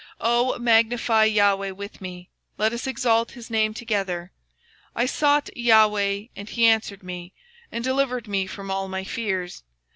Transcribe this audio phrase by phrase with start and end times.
[0.19, 4.31] O magnify the LORD with me, And let us exalt his name together.
[4.95, 7.35] I sought the LORD, and he heard me,
[7.71, 9.61] And delivered me from all my fears.